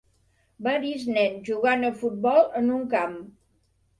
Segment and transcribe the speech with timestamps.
[0.67, 3.17] Varis nens jugant a futbol en un camp.